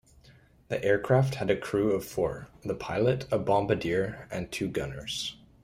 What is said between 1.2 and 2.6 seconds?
had a crew of four,